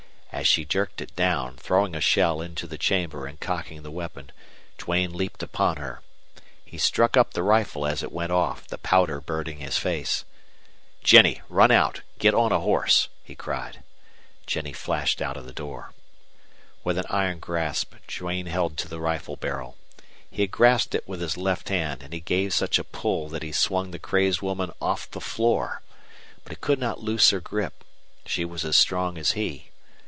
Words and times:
As 0.33 0.47
she 0.47 0.63
jerked 0.65 1.01
it 1.01 1.13
down, 1.15 1.57
throwing 1.57 1.93
a 1.93 1.99
shell 2.01 2.41
into 2.41 2.65
the 2.65 2.77
chamber 2.77 3.27
and 3.27 3.39
cocking 3.39 3.83
the 3.83 3.91
weapon, 3.91 4.31
Duane 4.79 5.13
leaped 5.13 5.43
upon 5.43 5.75
her. 5.75 6.01
He 6.65 6.77
struck 6.79 7.15
up 7.17 7.33
the 7.33 7.43
rifle 7.43 7.85
as 7.85 8.01
it 8.01 8.11
went 8.13 8.31
off, 8.31 8.65
the 8.65 8.77
powder 8.79 9.19
burning 9.21 9.57
his 9.59 9.77
face. 9.77 10.23
"Jennie, 11.03 11.41
run 11.49 11.69
out! 11.69 12.01
Get 12.17 12.33
on 12.33 12.51
a 12.53 12.61
horse!" 12.61 13.09
he 13.23 13.35
said. 13.45 13.83
Jennie 14.47 14.71
flashed 14.73 15.21
out 15.21 15.35
of 15.37 15.45
the 15.45 15.51
door. 15.53 15.91
With 16.85 16.97
an 16.97 17.05
iron 17.09 17.37
grasp 17.39 17.93
Duane 18.07 18.45
held 18.47 18.77
to 18.77 18.87
the 18.87 19.01
rifle 19.01 19.35
barrel. 19.35 19.75
He 20.31 20.41
had 20.43 20.49
grasped 20.49 20.95
it 20.95 21.07
with 21.07 21.19
his 21.21 21.35
left 21.37 21.67
hand, 21.69 22.01
and 22.01 22.13
he 22.13 22.19
gave 22.21 22.53
such 22.53 22.79
a 22.79 22.85
pull 22.85 23.27
that 23.29 23.43
he 23.43 23.51
swung 23.51 23.91
the 23.91 23.99
crazed 23.99 24.41
woman 24.41 24.71
off 24.81 25.11
the 25.11 25.21
floor. 25.21 25.81
But 26.43 26.53
he 26.53 26.55
could 26.55 26.79
not 26.79 27.01
loose 27.03 27.29
her 27.31 27.41
grip. 27.41 27.83
She 28.25 28.43
was 28.45 28.63
as 28.65 28.77
strong 28.77 29.17
as 29.19 29.33
he. 29.33 29.67